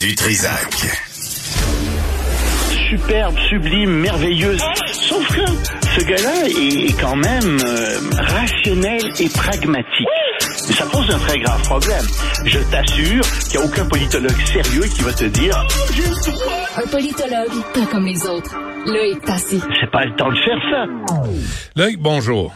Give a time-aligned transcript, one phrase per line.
[0.00, 0.86] Du Trisac.
[2.88, 4.62] Superbe, sublime, merveilleuse.
[4.92, 5.44] Sauf que
[5.94, 10.08] ce gars-là est quand même euh, rationnel et pragmatique.
[10.68, 12.04] Mais ça pose un très grave problème.
[12.46, 15.66] Je t'assure qu'il n'y a aucun politologue sérieux qui va te dire
[16.76, 18.56] Un politologue, pas comme les autres.
[18.86, 19.60] Loïc Passy.
[19.78, 21.22] c'est pas le temps de faire ça.
[21.76, 22.54] Loïc, bonjour.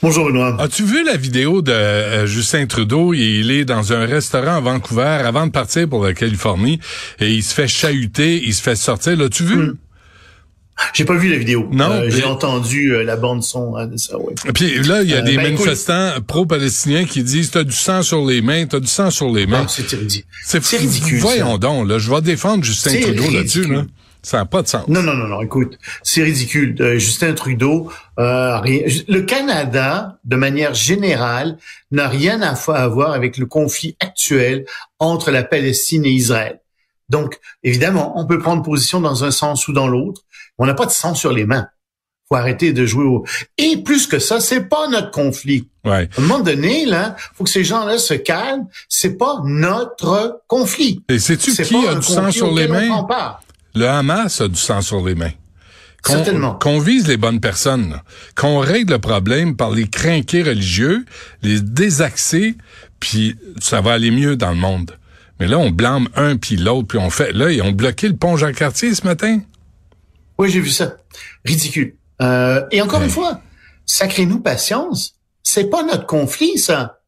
[0.00, 0.56] Bonjour Benoît.
[0.60, 3.14] As-tu vu la vidéo de euh, Justin Trudeau?
[3.14, 6.78] Il est dans un restaurant à Vancouver avant de partir pour la Californie
[7.18, 9.16] et il se fait chahuter, il se fait sortir.
[9.16, 9.56] L'as-tu vu?
[9.56, 9.76] Hmm.
[10.94, 11.68] J'ai pas vu la vidéo.
[11.72, 14.16] Non, Euh, j'ai entendu euh, la bande son hein, de ça.
[14.16, 14.32] Ouais.
[14.54, 18.02] Puis là, il y a des ben, écoute- manifestants pro-palestiniens qui disent t'as du sang
[18.02, 19.66] sur les mains, t'as du sang sur les mains.
[19.68, 20.24] C'est ridicule.
[20.44, 21.58] C'est ridicule, Voyons ça.
[21.58, 23.64] donc, là, je vais défendre Justin Trudeau là-dessus.
[23.64, 23.84] Là.
[24.22, 24.86] Ça n'a pas de sens.
[24.88, 25.40] Non, non, non, non.
[25.42, 26.76] Écoute, c'est ridicule.
[26.80, 31.56] Euh, Justin Trudeau, euh, rien- le Canada, de manière générale,
[31.90, 34.64] n'a rien à voir avec le conflit actuel
[34.98, 36.60] entre la Palestine et Israël.
[37.08, 40.22] Donc, évidemment, on peut prendre position dans un sens ou dans l'autre.
[40.58, 41.68] On n'a pas de sang sur les mains.
[42.28, 43.24] Faut arrêter de jouer au.
[43.56, 45.70] Et plus que ça, c'est pas notre conflit.
[45.86, 46.10] Ouais.
[46.14, 48.66] À un moment donné, là, faut que ces gens-là se calment.
[48.90, 51.00] C'est pas notre conflit.
[51.08, 53.06] Et sais-tu qui pas a du sang sur les mains?
[53.74, 55.32] Le Hamas a du sang sur les mains.
[56.02, 56.54] Qu'on- Certainement.
[56.54, 58.00] Qu'on vise les bonnes personnes,
[58.36, 61.04] qu'on règle le problème par les crinqués religieux,
[61.42, 62.56] les désaxés,
[63.00, 64.96] puis ça va aller mieux dans le monde.
[65.40, 67.32] Mais là, on blâme un puis l'autre, puis on fait...
[67.32, 69.40] Là, ils ont bloqué le pont Jacques-Cartier ce matin.
[70.38, 70.96] Oui, j'ai vu ça.
[71.44, 71.94] Ridicule.
[72.22, 73.06] Euh, et encore Ouais.
[73.06, 73.40] une fois,
[73.86, 75.14] sacrez-nous patience.
[75.42, 77.00] C'est pas notre conflit, ça.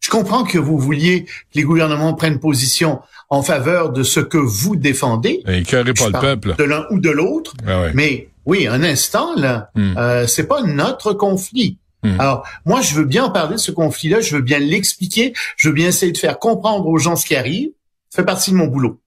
[0.00, 4.38] Je comprends que vous vouliez que les gouvernements prennent position en faveur de ce que
[4.38, 5.42] vous défendez.
[5.46, 6.54] Et pas le peuple.
[6.58, 7.54] De l'un ou de l'autre.
[7.66, 7.90] Ah ouais.
[7.94, 9.94] Mais oui, un instant, là, Hmm.
[9.98, 11.78] euh, c'est pas notre conflit.
[12.02, 12.18] Hmm.
[12.20, 15.68] Alors, moi, je veux bien en parler de ce conflit-là, je veux bien l'expliquer, je
[15.68, 17.70] veux bien essayer de faire comprendre aux gens ce qui arrive.
[18.08, 19.00] Ça fait partie de mon boulot.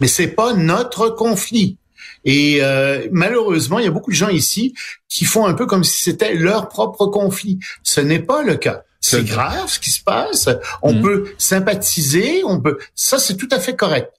[0.00, 1.76] Mais c'est pas notre conflit.
[2.24, 4.72] Et euh, malheureusement, il y a beaucoup de gens ici
[5.08, 7.58] qui font un peu comme si c'était leur propre conflit.
[7.82, 8.83] Ce n'est pas le cas.
[9.06, 10.48] C'est grave ce qui se passe.
[10.82, 11.02] On Hmm.
[11.02, 12.78] peut sympathiser, on peut.
[12.94, 14.10] Ça, c'est tout à fait correct.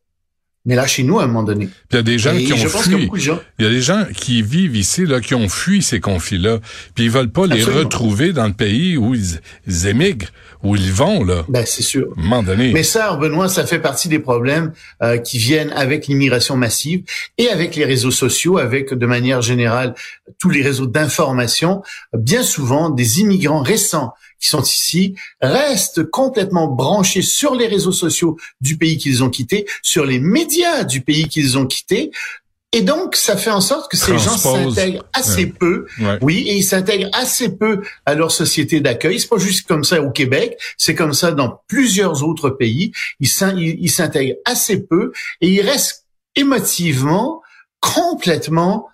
[0.68, 2.52] Mais là, chez nous, à un moment donné, il y a des gens et qui
[2.54, 3.06] ont je pense qu'il y a fui.
[3.06, 3.40] beaucoup de gens.
[3.60, 6.58] Il y a des gens qui vivent ici, là, qui ont fui ces conflits-là,
[6.96, 10.30] puis ils veulent pas les retrouver dans le pays où ils, ils émigrent,
[10.64, 11.46] où ils vont, là.
[11.50, 12.08] Ben, c'est sûr.
[12.18, 12.74] À un moment donné.
[12.74, 17.04] Mais ça, Benoît, ça fait partie des problèmes euh, qui viennent avec l'immigration massive
[17.38, 19.94] et avec les réseaux sociaux, avec de manière générale
[20.40, 21.84] tous les réseaux d'information.
[22.18, 24.14] Bien souvent, des immigrants récents
[24.46, 29.66] qui sont ici restent complètement branchés sur les réseaux sociaux du pays qu'ils ont quitté,
[29.82, 32.12] sur les médias du pays qu'ils ont quitté.
[32.72, 36.18] Et donc, ça fait en sorte que ces gens s'intègrent assez peu Ouais.
[36.22, 39.20] oui, et ils s'intègrent assez peu à leur société d'accueil.
[39.20, 42.92] C'est pas juste comme ça au Québec, c'est comme ça dans plusieurs autres pays.
[43.20, 47.42] Ils s'intègrent assez peu et ils restent émotivement
[47.80, 48.90] complètement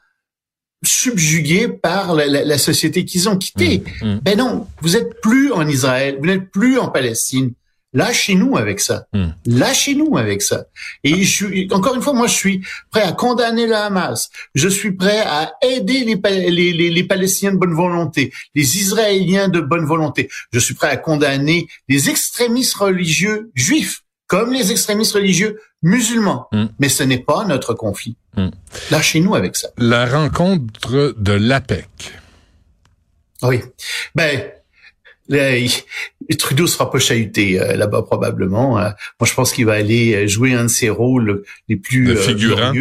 [0.84, 3.84] subjugués par la, la- la société qu'ils ont quittée.
[4.02, 4.20] Mm, mm.
[4.24, 7.54] Ben non, vous êtes plus en Israël, vous n'êtes plus en Palestine.
[7.94, 9.06] Lâchez-nous avec ça.
[9.14, 9.26] Mm.
[9.48, 10.64] Lâchez-nous avec ça.
[11.04, 14.30] Et je suis, encore une fois, moi, je suis prêt à condamner le Hamas.
[14.56, 16.16] Je suis prêt à aider les,
[16.50, 20.30] les, les, les Palestiniens de bonne volonté, les Israéliens de bonne volonté.
[20.54, 26.48] Je suis prêt à condamner les extrémistes religieux juifs comme les extrémistes religieux musulmans.
[26.54, 26.68] Mm.
[26.80, 28.16] Mais ce n'est pas notre conflit.
[28.38, 28.48] Mm.
[28.90, 29.68] Lâchez-nous avec ça.
[29.78, 31.90] La rencontre de l'APEC.
[33.42, 33.60] Oui.
[34.16, 34.42] Ben,
[35.30, 38.80] il- Trudeau sera pas chahuté euh, là-bas probablement.
[38.80, 42.12] Euh, moi, je pense qu'il va aller euh, jouer un de ses rôles les plus
[42.12, 42.72] euh, figurant.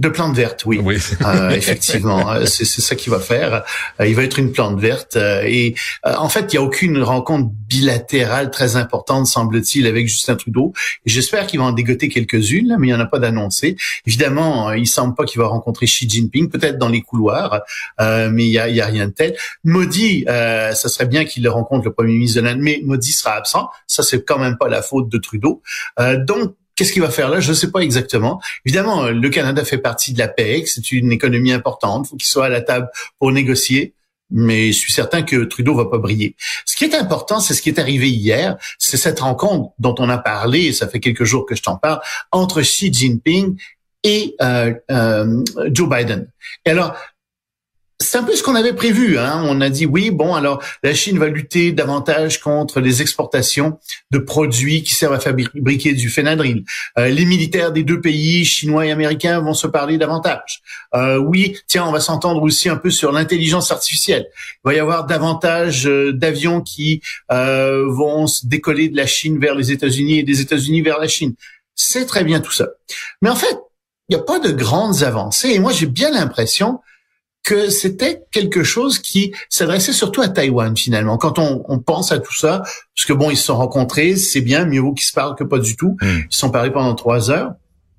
[0.00, 0.80] De plante verte, oui.
[0.82, 0.96] Oui.
[1.26, 3.64] Euh, effectivement, Euh, c'est c'est ça qu'il va faire.
[4.00, 5.16] Euh, il va être une plante verte.
[5.16, 5.74] euh, et
[6.06, 10.72] euh, en fait, il n'y a aucune rencontre bilatérale très importante, semble-t-il, avec Justin Trudeau.
[11.04, 13.76] J'espère qu'il va en dégoter quelques-unes, mais il n'y en a pas d'annoncé.
[14.06, 17.60] Évidemment, il semble pas qu'il va rencontrer Xi Jinping, peut-être dans les couloirs,
[18.00, 19.36] euh, mais il y a, il y a rien de tel.
[19.64, 23.12] Modi, euh, ça serait bien qu'il le rencontre le premier ministre de l'Inde, mais Modi
[23.12, 23.68] sera absent.
[23.86, 25.60] Ça, c'est quand même pas la faute de Trudeau.
[25.98, 27.40] Euh, donc, Qu'est-ce qu'il va faire là?
[27.40, 28.40] Je ne sais pas exactement.
[28.64, 32.26] Évidemment, euh, le Canada fait partie de la PEC, c'est une économie importante, faut qu'il
[32.26, 32.88] soit à la table
[33.18, 33.92] pour négocier,
[34.30, 36.36] mais je suis certain que Trudeau va pas briller.
[36.64, 40.08] Ce qui est important, c'est ce qui est arrivé hier, c'est cette rencontre dont on
[40.08, 42.00] a parlé, ça fait quelques jours que je t'en parle,
[42.32, 43.60] entre Xi Jinping
[44.02, 46.30] et euh, euh, Joe Biden.
[46.64, 46.96] Et alors,
[48.00, 49.18] c'est un peu ce qu'on avait prévu.
[49.18, 49.42] Hein?
[49.44, 53.78] On a dit oui, bon, alors la Chine va lutter davantage contre les exportations
[54.10, 56.64] de produits qui servent à fabriquer du phénadril.
[56.98, 60.62] Euh, les militaires des deux pays, chinois et américains, vont se parler davantage.
[60.94, 64.26] Euh, oui, tiens, on va s'entendre aussi un peu sur l'intelligence artificielle.
[64.64, 69.38] Il va y avoir davantage euh, d'avions qui euh, vont se décoller de la Chine
[69.38, 71.34] vers les États-Unis et des États-Unis vers la Chine.
[71.74, 72.68] c'est très bien tout ça.
[73.20, 73.58] Mais en fait,
[74.08, 75.50] il n'y a pas de grandes avancées.
[75.50, 76.80] Et moi, j'ai bien l'impression
[77.44, 81.16] que c'était quelque chose qui s'adressait surtout à Taïwan finalement.
[81.16, 82.62] Quand on, on, pense à tout ça,
[82.96, 85.44] parce que bon, ils se sont rencontrés, c'est bien, mieux vaut qu'ils se parlent que
[85.44, 85.96] pas du tout.
[86.00, 86.20] Hmm.
[86.30, 87.52] Ils se sont parlé pendant trois heures.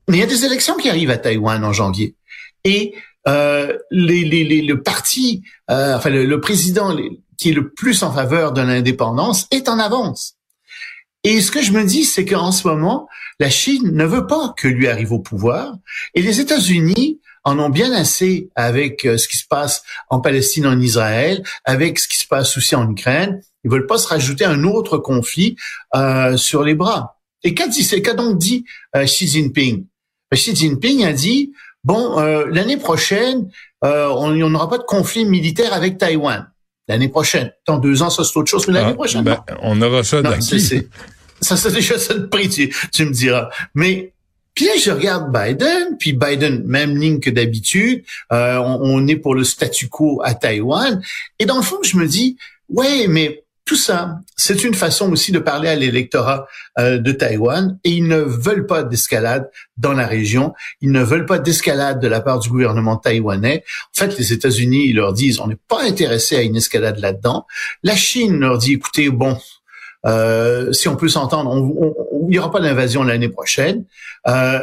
[0.07, 2.15] Mais il y a des élections qui arrivent à Taïwan en janvier.
[2.63, 2.93] Et
[3.27, 6.95] euh, les, les, les, le parti, euh, enfin le, le président
[7.37, 10.35] qui est le plus en faveur de l'indépendance est en avance.
[11.23, 13.07] Et ce que je me dis, c'est qu'en ce moment,
[13.39, 15.75] la Chine ne veut pas que lui arrive au pouvoir,
[16.15, 20.67] et les États-Unis en ont bien assez avec euh, ce qui se passe en Palestine,
[20.67, 23.41] en Israël, avec ce qui se passe aussi en Ukraine.
[23.63, 25.55] Ils veulent pas se rajouter un autre conflit
[25.95, 27.17] euh, sur les bras.
[27.43, 28.65] Et qu'a dit, qu'a donc dit
[28.95, 29.85] euh, Xi Jinping?
[30.29, 31.51] Ben, Xi Jinping a dit
[31.83, 33.49] bon, euh, l'année prochaine,
[33.83, 36.47] euh, on n'aura pas de conflit militaire avec Taïwan.
[36.87, 37.51] L'année prochaine.
[37.67, 39.23] Dans deux ans, ça c'est autre chose, mais l'année ah, prochaine.
[39.23, 40.59] Ben, on aura ça d'acquis.
[41.39, 43.49] Ça, c'est déjà ça de prix, tu, tu, me diras.
[43.73, 44.13] Mais
[44.53, 49.15] puis là, je regarde Biden, puis Biden, même ligne que d'habitude, euh, on, on, est
[49.15, 51.01] pour le statu quo à Taïwan.
[51.39, 52.37] Et dans le fond, je me dis,
[52.69, 56.45] ouais, mais tout ça, c'est une façon aussi de parler à l'électorat
[56.79, 60.53] euh, de Taïwan et ils ne veulent pas d'escalade dans la région.
[60.81, 63.63] Ils ne veulent pas d'escalade de la part du gouvernement taïwanais.
[63.95, 67.45] En fait, les États-Unis, ils leur disent, on n'est pas intéressé à une escalade là-dedans.
[67.83, 69.37] La Chine leur dit, écoutez, bon,
[70.05, 71.53] euh, si on peut s'entendre,
[72.23, 73.85] il n'y aura pas d'invasion l'année prochaine.
[74.27, 74.59] Euh,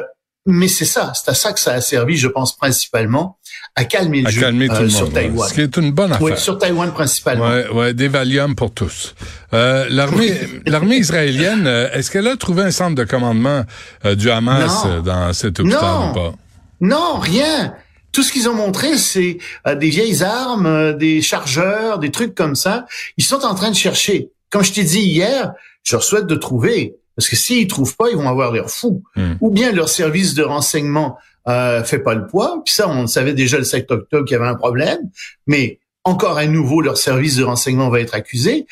[0.50, 3.38] mais c'est ça, c'est à ça que ça a servi, je pense, principalement,
[3.76, 5.49] à calmer le à jeu calmer tout euh, le sur monde, Taïwan.
[5.49, 6.23] Ce qui est une bonne affaire.
[6.26, 7.49] Oui, sur Taïwan principalement.
[7.49, 9.14] Ouais, ouais, des Valium pour tous.
[9.52, 10.32] Euh, l'armée,
[10.67, 13.64] l'armée israélienne, euh, est-ce qu'elle a trouvé un centre de commandement
[14.06, 15.00] euh, du Hamas Non.
[15.02, 16.11] dans cet hôpital Non.
[16.11, 16.34] ou pas?
[16.81, 17.75] Non, rien.
[18.12, 19.37] Tout ce qu'ils ont montré, c'est
[19.76, 22.87] des vieilles armes, des chargeurs, des trucs comme ça.
[23.19, 24.31] Ils sont en train de chercher.
[24.50, 25.53] Comme je t'ai dit hier,
[25.83, 26.97] je leur souhaite de trouver.
[27.17, 29.03] Parce que s'ils trouvent pas, ils vont avoir l'air fous.
[29.17, 29.35] Hmm.
[29.41, 31.19] Ou bien leur service de renseignement
[31.49, 32.62] euh, fait pas le poids.
[32.65, 35.00] Puis ça, on savait déjà le 7 octobre qu'il y avait un problème.
[35.47, 38.67] Mais encore à nouveau, leur service de renseignement va être accusé.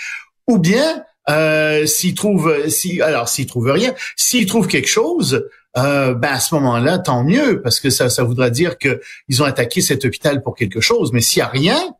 [0.46, 6.14] Ou bien, euh, s'ils trouvent, si, alors s'ils trouvent rien, s'ils trouvent quelque chose, euh,
[6.14, 9.46] ben à ce moment-là, tant mieux, parce que ça, ça voudra dire que ils ont
[9.46, 11.12] attaqué cet hôpital pour quelque chose.
[11.12, 11.95] Mais s'il y a rien,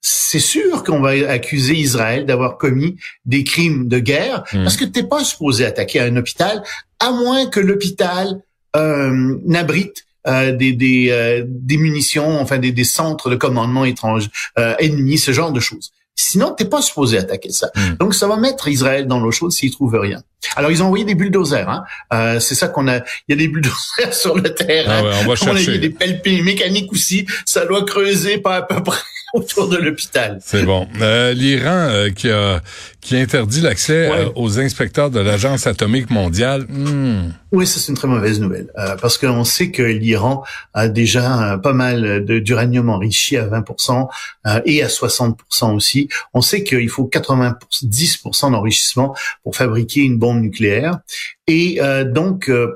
[0.00, 4.62] c'est sûr qu'on va accuser Israël d'avoir commis des crimes de guerre, Mm.
[4.62, 6.62] parce que t'es pas supposé attaquer un hôpital,
[6.98, 8.40] à moins que l'hôpital
[8.76, 14.28] euh, n'abrite euh, des, des, euh, des munitions, enfin des, des centres de commandement étrangers,
[14.58, 15.90] euh, ennemis, ce genre de choses.
[16.14, 17.70] Sinon, t'es pas supposé attaquer ça.
[17.74, 17.94] Mm.
[18.00, 20.22] Donc, ça va mettre Israël dans l'eau chaude s'ils trouvent rien.
[20.56, 21.68] Alors, ils ont envoyé des bulldozers.
[21.68, 21.84] Hein.
[22.12, 22.98] Euh, c'est ça qu'on a.
[22.98, 24.96] Il y a des bulldozers sur le terrain.
[24.98, 27.26] Ah ouais, on va On a des pelles mécaniques aussi.
[27.46, 28.98] Ça doit creuser pas à peu près
[29.34, 30.38] autour de l'hôpital.
[30.44, 30.86] C'est bon.
[31.00, 32.60] Euh, L'Iran euh, qui a
[33.00, 34.26] qui interdit l'accès Ouais.
[34.26, 36.66] euh, aux inspecteurs de l'agence atomique mondiale.
[36.68, 37.32] Hmm.
[37.52, 40.44] Oui, ça c'est une très mauvaise nouvelle euh, parce qu'on sait que l'Iran
[40.74, 44.08] a déjà euh, pas mal d'uranium enrichi à 20%
[44.46, 46.08] euh, et à 60% aussi.
[46.34, 50.98] On sait qu'il faut 90% d'enrichissement pour fabriquer une bombe nucléaire
[51.46, 52.74] et euh, donc euh,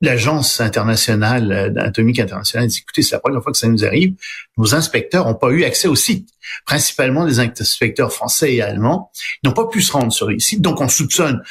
[0.00, 4.14] l'agence internationale euh, atomique internationale dit écoutez c'est la première fois que ça nous arrive.
[4.56, 6.28] Nos inspecteurs n'ont pas eu accès au site,
[6.64, 9.10] principalement des inspecteurs français et allemands.
[9.42, 11.42] Ils n'ont pas pu se rendre sur les sites, donc on soupçonne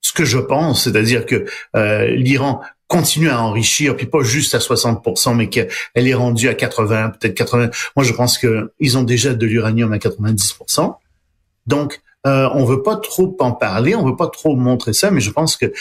[0.00, 1.44] ce que je pense, c'est-à-dire que
[1.76, 6.54] euh, l'Iran continue à enrichir, puis pas juste à 60%, mais qu'elle est rendue à
[6.54, 7.70] 80, peut-être 80.
[7.96, 10.96] Moi, je pense que ils ont déjà de l'uranium à 90%.
[11.66, 15.20] Donc, euh, on veut pas trop en parler, on veut pas trop montrer ça, mais
[15.20, 15.72] je pense que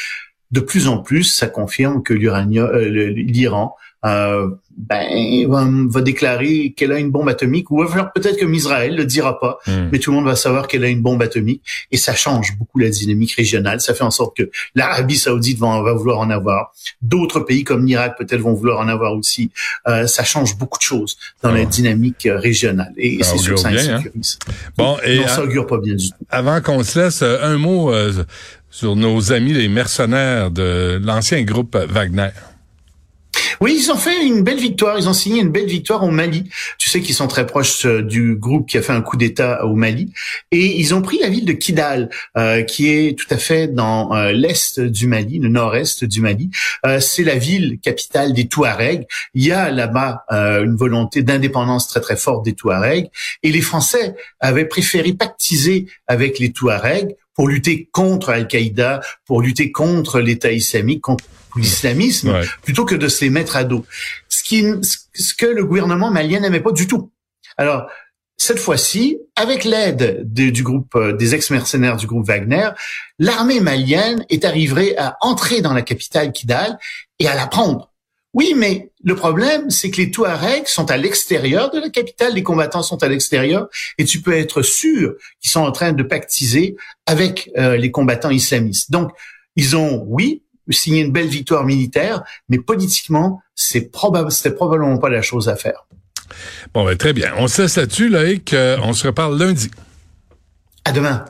[0.51, 3.75] de plus en plus, ça confirme que euh, l'Iran,
[4.06, 5.48] euh, ben,
[5.89, 9.89] va, déclarer qu'elle a une bombe atomique, ou peut-être comme Israël le dira pas, Hmm.
[9.92, 12.77] mais tout le monde va savoir qu'elle a une bombe atomique et ça change beaucoup
[12.77, 13.82] la dynamique régionale.
[13.82, 17.86] Ça fait en sorte que l'Arabie Saoudite va, va vouloir en avoir, d'autres pays comme
[17.88, 19.50] l'Irak peut-être vont vouloir en avoir aussi.
[19.88, 21.58] Euh, ça change beaucoup de choses dans Ah.
[21.58, 23.74] la dynamique euh, régionale et, c'est sûr que ça hein.
[23.74, 24.38] insécurise.
[24.77, 26.16] Bon, et non, ça à- augure pas bien du tout.
[26.30, 28.13] avant qu'on se laisse, euh, un mot euh,
[28.77, 32.29] sur nos amis les mercenaires de l'ancien groupe Wagner.
[33.60, 35.00] Oui, ils ont fait une belle victoire.
[35.00, 36.43] Ils ont signé une belle victoire au Mali.
[36.77, 39.65] Tu sais qu'ils sont très proches euh, du groupe qui a fait un coup d'État
[39.65, 40.13] au Mali.
[40.51, 44.15] Et ils ont pris la ville de Kidal, euh, qui est tout à fait dans
[44.15, 46.51] euh, l'est du Mali, le nord-est du Mali.
[46.86, 49.07] Euh, c'est la ville capitale des Touaregs.
[49.34, 53.10] Il y a là-bas euh, une volonté d'indépendance très très forte des Touaregs.
[53.41, 59.72] Et les Français avaient préféré pactiser avec les Touaregs pour lutter contre Al-Qaïda, pour lutter
[59.72, 61.24] contre l'État islamique, contre
[61.56, 62.46] l'islamisme Ouais.
[62.63, 63.86] plutôt que de se les mettre à dos.
[64.27, 64.65] Ce qui,
[65.13, 67.12] ce que le gouvernement malien n'aimait pas du tout.
[67.58, 67.88] Alors,
[68.38, 72.70] cette fois-ci, avec l'aide du groupe euh, des ex-mercenaires du groupe Wagner,
[73.17, 76.77] l'armée malienne est arrivée à entrer dans la capitale Kidal
[77.20, 77.91] et à la prendre.
[78.38, 82.44] Oui, mais le problème, c'est que les Touaregs sont à l'extérieur de la capitale, les
[82.44, 83.67] combattants sont à l'extérieur,
[83.98, 86.75] et tu peux être sûr qu'ils sont en train de pactiser
[87.08, 88.91] avec euh, les combattants islamistes.
[88.91, 89.10] Donc,
[89.56, 95.10] ils ont, oui, signé une belle victoire militaire, mais politiquement, c'est probable, c'était probablement pas
[95.10, 95.88] la chose à faire.
[96.75, 97.34] Bon, ben, très bien.
[97.38, 98.53] On se laisse là-dessus, Loïc.
[98.84, 99.72] on se reparle lundi.
[100.86, 101.25] À demain.